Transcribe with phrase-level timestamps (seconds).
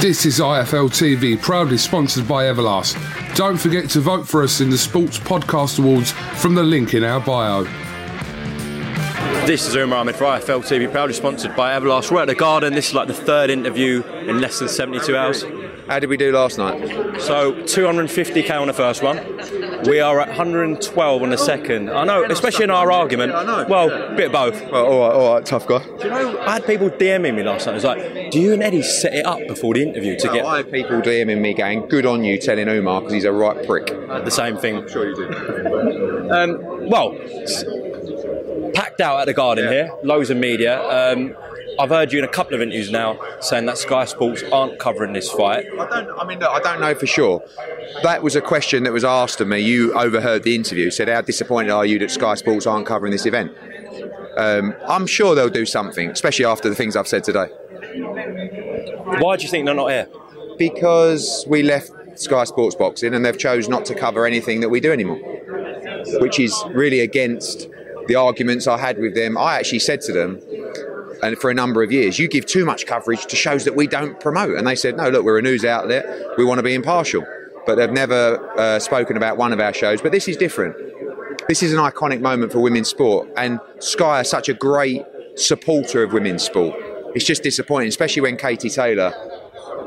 [0.00, 2.96] This is IFL TV, proudly sponsored by Everlast.
[3.34, 7.02] Don't forget to vote for us in the Sports Podcast Awards from the link in
[7.02, 7.64] our bio.
[9.44, 12.12] This is Umar Ahmed for IFL TV, proudly sponsored by Everlast.
[12.12, 12.74] We're at the Garden.
[12.74, 15.42] This is like the third interview in less than 72 hours.
[15.88, 16.80] How did we do last night?
[17.20, 19.16] So 250k on the first one.
[19.88, 21.88] We are at 112 on the second.
[21.90, 23.32] I know, especially in our argument.
[23.32, 23.66] I know.
[23.68, 24.62] Well, a bit of both.
[24.70, 25.78] Oh, all right, all right, tough guy.
[25.78, 27.72] Do you know, I had people DMing me last night.
[27.72, 30.32] It was like, do you and Eddie set it up before the interview to No,
[30.34, 33.32] get I had people DMing me going, good on you telling Umar because he's a
[33.32, 33.86] right prick.
[33.86, 34.76] the same thing?
[34.78, 36.30] I'm Sure you do.
[36.30, 37.12] Um, well,
[38.74, 40.82] packed out at the Garden here, loads of media.
[41.12, 41.34] Um,
[41.78, 45.12] I've heard you in a couple of interviews now saying that Sky Sports aren't covering
[45.12, 45.66] this fight.
[45.78, 46.18] I don't.
[46.18, 47.42] I mean, look, I don't know for sure.
[48.02, 49.60] That was a question that was asked of me.
[49.60, 50.90] You overheard the interview.
[50.90, 53.52] Said, "How disappointed are you that Sky Sports aren't covering this event?"
[54.36, 57.46] Um, I'm sure they'll do something, especially after the things I've said today.
[59.20, 60.08] Why do you think they're not here?
[60.58, 64.80] Because we left Sky Sports Boxing and they've chose not to cover anything that we
[64.80, 65.18] do anymore,
[66.20, 67.68] which is really against
[68.06, 69.36] the arguments I had with them.
[69.36, 70.40] I actually said to them,
[71.22, 73.86] and for a number of years, you give too much coverage to shows that we
[73.86, 74.56] don't promote.
[74.56, 77.24] And they said, no, look, we're a news outlet, we want to be impartial.
[77.66, 80.00] But they've never uh, spoken about one of our shows.
[80.00, 80.76] But this is different.
[81.48, 86.02] This is an iconic moment for women's sport, and Sky are such a great supporter
[86.02, 86.74] of women's sport.
[87.14, 89.12] It's just disappointing, especially when Katie Taylor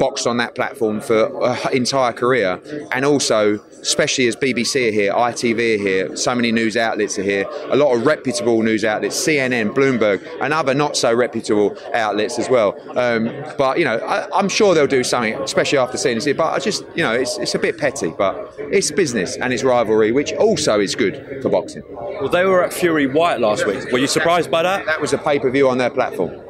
[0.02, 2.60] boxed on that platform for her entire career,
[2.92, 7.24] and also, especially as BBC are here, ITV are here, so many news outlets are
[7.24, 12.40] here, a lot of reputable news outlets, CNN, Bloomberg, and other not so reputable outlets
[12.40, 12.76] as well.
[12.98, 16.26] Um, but you know, I, I'm sure they'll do something, especially after seeing this.
[16.36, 19.64] But I just, you know, it's, it's a bit petty, but it's business and it's
[19.64, 21.84] rivalry, which also is good for boxing.
[21.92, 23.92] Well, they were at Fury Whyte last week.
[23.92, 24.88] Were you surprised by that?
[24.88, 26.41] That was a pay per view on their platform.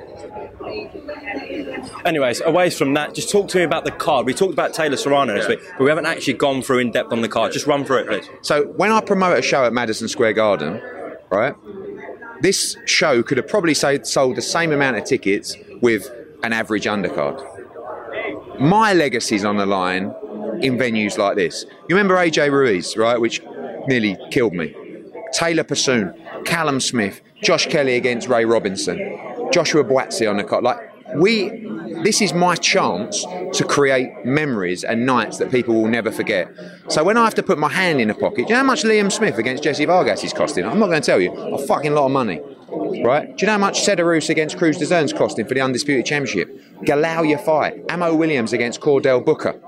[2.06, 4.26] Anyways, away from that, just talk to me about the card.
[4.26, 7.12] We talked about Taylor Serrano this week, but we haven't actually gone through in depth
[7.12, 7.52] on the card.
[7.52, 8.30] Just run through it, please.
[8.42, 10.82] So when I promote a show at Madison Square Garden,
[11.30, 11.56] right,
[12.42, 16.10] this show could have probably sold the same amount of tickets with
[16.44, 17.40] an average undercard.
[18.60, 20.14] My legacy's on the line
[20.62, 21.66] in venues like this.
[21.88, 23.42] You remember AJ Ruiz, right, which
[23.88, 24.76] nearly killed me.
[25.34, 26.14] Taylor Persoon,
[26.46, 28.98] Callum Smith, Josh Kelly against Ray Robinson,
[29.52, 30.64] Joshua Buatsi on the card.
[30.64, 30.78] Like
[31.16, 31.50] we,
[32.04, 36.52] this is my chance to create memories and nights that people will never forget.
[36.90, 38.64] So when I have to put my hand in a pocket, do you know how
[38.64, 40.66] much Liam Smith against Jesse Vargas is costing?
[40.66, 42.42] I'm not going to tell you, a fucking lot of money.
[43.04, 43.36] Right?
[43.36, 46.62] Do you know how much Cederroos against Crews-Dezurn's costing for the Undisputed Championship?
[46.84, 47.84] Galau fight.
[47.90, 49.60] Ammo Williams against Chordale Booker.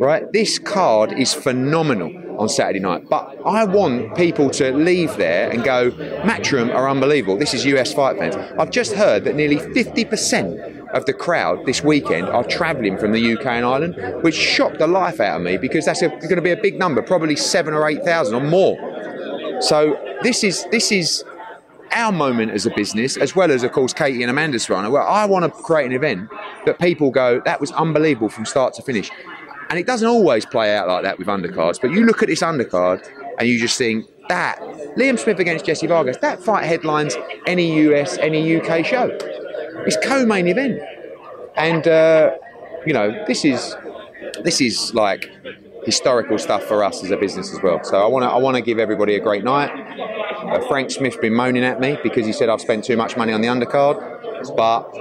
[0.00, 0.30] Right?
[0.32, 3.08] This card is phenomenal on Saturday night.
[3.08, 7.36] But I want people to leave there and go, Matchroom are unbelievable.
[7.36, 8.36] This is US fight fans.
[8.58, 13.36] I've just heard that nearly 50% of the crowd this weekend are travelling from the
[13.36, 16.50] UK and Ireland, which shocked the life out of me because that's going to be
[16.50, 19.60] a big number, probably seven or 8,000 or more.
[19.60, 21.24] So this is this is
[21.92, 24.90] our moment as a business, as well as, of course, Katie and Amanda's run.
[24.90, 26.30] Well, I want to create an event
[26.66, 29.10] that people go, that was unbelievable from start to finish.
[29.72, 32.42] And it doesn't always play out like that with undercards, but you look at this
[32.42, 34.60] undercard and you just think, that,
[34.98, 37.16] Liam Smith against Jesse Vargas, that fight headlines
[37.46, 39.08] any US, any UK show.
[39.86, 40.78] It's co-main event.
[41.56, 42.32] And, uh,
[42.84, 43.74] you know, this is,
[44.44, 45.30] this is like
[45.86, 47.82] historical stuff for us as a business as well.
[47.82, 49.70] So I want to I want to give everybody a great night.
[49.70, 53.32] Uh, Frank Smith's been moaning at me because he said I've spent too much money
[53.32, 53.96] on the undercard,
[54.54, 54.92] but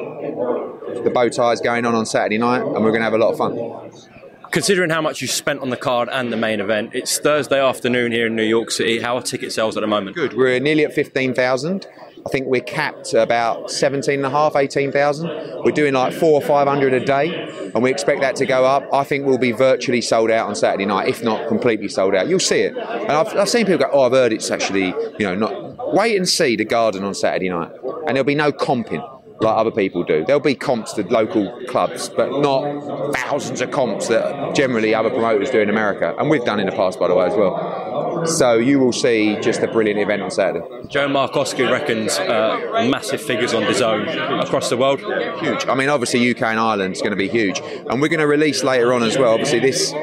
[1.03, 3.17] the bow tie is going on on Saturday night, and we're going to have a
[3.17, 4.10] lot of fun.
[4.51, 8.11] Considering how much you spent on the card and the main event, it's Thursday afternoon
[8.11, 8.99] here in New York City.
[8.99, 10.17] How are ticket sales at the moment?
[10.17, 10.33] Good.
[10.33, 11.87] We're nearly at fifteen thousand.
[12.25, 15.63] I think we're capped about 17 and a half, 18,000.
[15.65, 18.87] We're doing like four or 500 a day, and we expect that to go up.
[18.93, 22.27] I think we'll be virtually sold out on Saturday night, if not completely sold out.
[22.27, 22.77] You'll see it.
[22.77, 25.95] And I've, I've seen people go, oh, I've heard it's actually, you know, not.
[25.95, 29.03] Wait and see the garden on Saturday night, and there'll be no comping
[29.43, 30.23] like other people do.
[30.25, 35.49] There'll be comps to local clubs, but not thousands of comps that generally other promoters
[35.49, 38.25] do in America, and we've done in the past, by the way, as well.
[38.25, 40.65] So you will see just a brilliant event on Saturday.
[40.87, 44.99] Joe Markowski reckons uh, massive figures on DAZN across the world.
[45.41, 45.65] Huge.
[45.67, 48.27] I mean, obviously UK and Ireland is going to be huge, and we're going to
[48.27, 49.33] release later on as well.
[49.33, 49.93] Obviously, this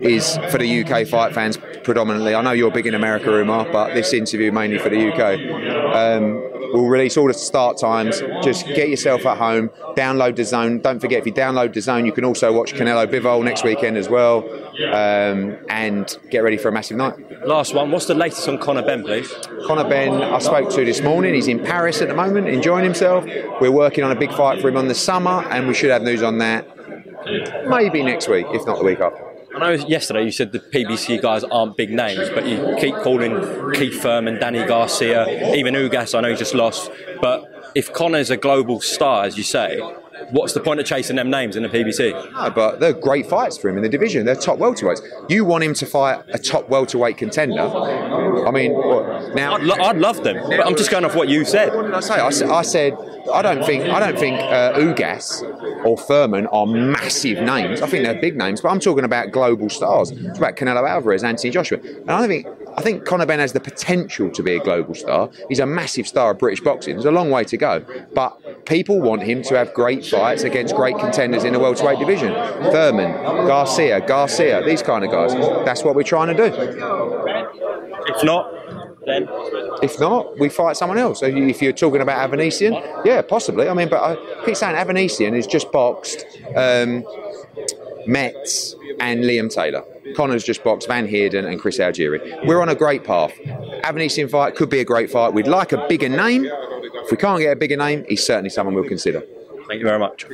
[0.00, 2.34] is for the UK fight fans predominantly.
[2.34, 5.38] I know you're big in America, Umar, but this interview mainly for the UK.
[5.94, 8.20] Um, we'll release all the start times.
[8.42, 10.82] Just get yourself at home, download DAZN.
[10.82, 14.08] Don't forget, if you download DAZN, you can also watch Canelo Bivol next weekend as
[14.08, 14.48] well,
[14.92, 17.14] um, and get ready for a massive night.
[17.46, 17.90] Last one.
[17.90, 19.32] What's the latest on Conor Benn, please?
[19.66, 21.34] Conor Benn, I spoke to this morning.
[21.34, 23.24] He's in Paris at the moment, enjoying himself.
[23.60, 26.02] We're working on a big fight for him on the summer, and we should have
[26.02, 26.66] news on that
[27.68, 29.35] maybe next week, if not the week after.
[29.56, 33.72] I know yesterday you said the PBC guys aren't big names, but you keep calling
[33.72, 36.14] Keith Thurman, Danny Garcia, even Ugas.
[36.14, 36.90] I know he just lost,
[37.22, 39.80] but if Conor's a global star, as you say,
[40.30, 42.32] what's the point of chasing them names in the PBC?
[42.32, 44.24] No, but they're great fights for him in the division.
[44.26, 45.00] They're top welterweights.
[45.30, 47.62] You want him to fight a top welterweight contender?
[47.62, 51.28] I mean, what, now I'd, lo- I'd love them, but I'm just going off what
[51.28, 51.74] you said.
[51.74, 52.14] What did I say?
[52.14, 52.94] I, said- I said
[53.32, 55.42] I don't think I don't think uh, Ugas
[55.84, 57.82] or Thurman are massive names.
[57.82, 60.10] I think they're big names, but I'm talking about global stars.
[60.12, 62.46] It's about Canelo Alvarez, Anthony Joshua, and I think
[62.76, 65.30] I think Conor Benn has the potential to be a global star.
[65.48, 66.94] He's a massive star of British boxing.
[66.94, 67.84] There's a long way to go,
[68.14, 72.32] but people want him to have great fights against great contenders in the welterweight division.
[72.72, 73.12] Thurman,
[73.46, 75.32] Garcia, Garcia, these kind of guys.
[75.64, 76.54] That's what we're trying to do.
[78.08, 78.52] If not,
[79.06, 79.28] then
[79.82, 81.20] If not, we fight someone else.
[81.20, 83.68] So if you're talking about Avanesyan, yeah, possibly.
[83.68, 86.24] I mean, but I keep saying Avanesyan has just boxed
[86.56, 87.04] um,
[88.06, 89.84] Metz and Liam Taylor.
[90.16, 92.46] Conor's just boxed Van Heerden and Chris Algieri.
[92.46, 93.32] We're on a great path.
[93.84, 95.32] Avanesyan fight could be a great fight.
[95.34, 96.48] We'd like a bigger name.
[97.06, 99.22] If we can't get a bigger name, he's certainly someone we'll consider.
[99.68, 100.26] thank you very much.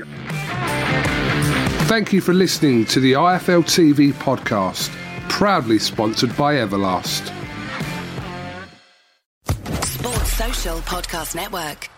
[1.87, 4.89] Thank you for listening to the IFL TV podcast,
[5.29, 7.31] proudly sponsored by Everlast.
[9.85, 11.92] Sports Social Podcast Network.